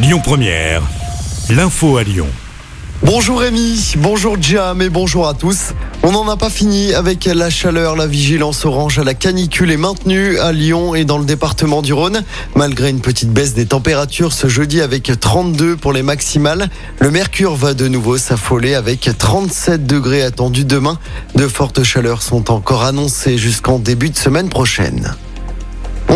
[0.00, 0.82] Lyon Première,
[1.50, 2.28] l'info à Lyon.
[3.02, 5.72] Bonjour Rémi, bonjour Jam et bonjour à tous.
[6.04, 7.96] On n'en a pas fini avec la chaleur.
[7.96, 11.92] La vigilance orange à la canicule est maintenue à Lyon et dans le département du
[11.92, 12.22] Rhône.
[12.54, 16.68] Malgré une petite baisse des températures ce jeudi avec 32 pour les maximales,
[17.00, 21.00] le mercure va de nouveau s'affoler avec 37 degrés attendus demain.
[21.34, 25.16] De fortes chaleurs sont encore annoncées jusqu'en début de semaine prochaine.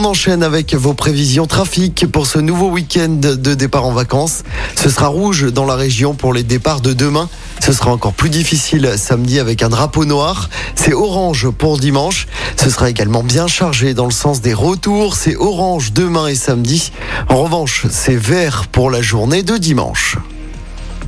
[0.00, 4.44] On enchaîne avec vos prévisions trafic pour ce nouveau week-end de départ en vacances.
[4.76, 7.28] Ce sera rouge dans la région pour les départs de demain.
[7.58, 10.50] Ce sera encore plus difficile samedi avec un drapeau noir.
[10.76, 12.28] C'est orange pour dimanche.
[12.56, 15.16] Ce sera également bien chargé dans le sens des retours.
[15.16, 16.92] C'est orange demain et samedi.
[17.28, 20.16] En revanche, c'est vert pour la journée de dimanche.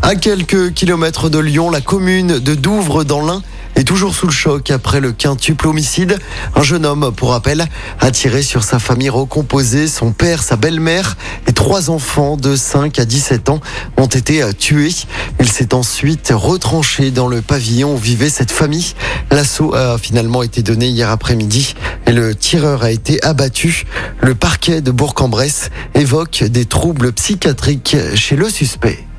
[0.02, 3.42] À quelques kilomètres de Lyon, la commune de Douvres dans l'Ain
[3.80, 6.18] est toujours sous le choc après le quintuple homicide.
[6.54, 7.66] Un jeune homme, pour rappel,
[7.98, 9.88] a tiré sur sa famille recomposée.
[9.88, 11.16] Son père, sa belle-mère
[11.46, 13.60] et trois enfants de 5 à 17 ans
[13.96, 14.94] ont été tués.
[15.40, 18.92] Il s'est ensuite retranché dans le pavillon où vivait cette famille.
[19.30, 21.74] L'assaut a finalement été donné hier après-midi
[22.06, 23.86] et le tireur a été abattu.
[24.20, 29.09] Le parquet de Bourg-en-Bresse évoque des troubles psychiatriques chez le suspect.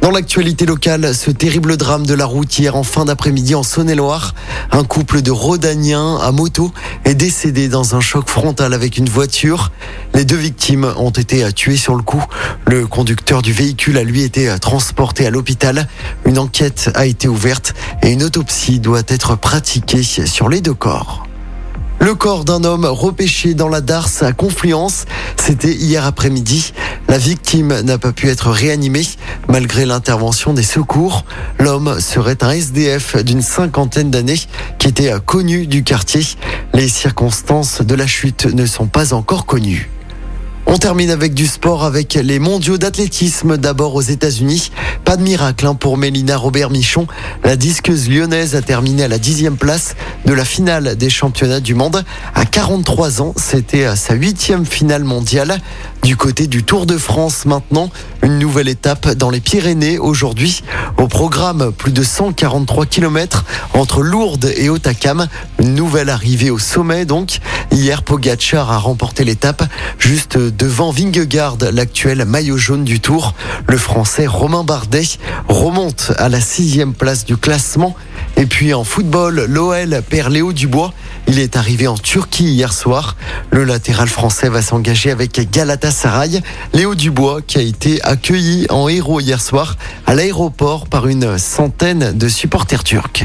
[0.00, 4.34] Dans l'actualité locale, ce terrible drame de la route hier en fin d'après-midi en Saône-et-Loire.
[4.70, 6.72] Un couple de Rhodaniens à moto
[7.04, 9.72] est décédé dans un choc frontal avec une voiture.
[10.14, 12.24] Les deux victimes ont été tuées sur le coup.
[12.66, 15.88] Le conducteur du véhicule a lui été transporté à l'hôpital.
[16.24, 21.24] Une enquête a été ouverte et une autopsie doit être pratiquée sur les deux corps.
[22.00, 25.04] Le corps d'un homme repêché dans la Darse à Confluence,
[25.36, 26.72] c'était hier après-midi.
[27.08, 29.04] La victime n'a pas pu être réanimée
[29.48, 31.24] malgré l'intervention des secours.
[31.58, 34.40] L'homme serait un SDF d'une cinquantaine d'années
[34.78, 36.22] qui était connu du quartier.
[36.74, 39.88] Les circonstances de la chute ne sont pas encore connues.
[40.70, 44.70] On termine avec du sport avec les mondiaux d'athlétisme d'abord aux États-Unis.
[45.02, 47.06] Pas de miracle hein, pour Mélina Robert Michon.
[47.42, 51.74] La disqueuse lyonnaise a terminé à la dixième place de la finale des championnats du
[51.74, 52.04] monde.
[52.34, 55.58] À 43 ans, c'était sa huitième finale mondiale.
[56.02, 57.88] Du côté du Tour de France maintenant,
[58.22, 60.62] une nouvelle étape dans les Pyrénées aujourd'hui.
[60.98, 65.28] Au programme, plus de 143 km entre Lourdes et Otakam.
[65.58, 67.38] Une nouvelle arrivée au sommet donc.
[67.70, 69.62] Hier, Pogacar a remporté l'étape
[69.98, 73.34] juste devant Vingegaard, l'actuel maillot jaune du Tour.
[73.66, 75.04] Le Français Romain Bardet
[75.48, 77.94] remonte à la sixième place du classement.
[78.36, 80.92] Et puis en football, l'OL perd Léo Dubois.
[81.26, 83.16] Il est arrivé en Turquie hier soir.
[83.50, 86.40] Le latéral français va s'engager avec Galatasaray.
[86.72, 92.16] Léo Dubois qui a été accueilli en héros hier soir à l'aéroport par une centaine
[92.16, 93.24] de supporters turcs.